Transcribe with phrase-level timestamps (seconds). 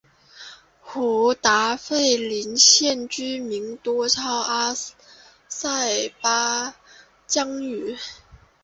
[0.79, 4.73] 胡达费林县居民多操阿
[5.47, 6.73] 塞拜
[7.27, 7.95] 疆语。